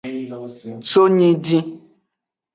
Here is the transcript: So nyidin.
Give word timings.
So 0.89 1.01
nyidin. 1.15 1.65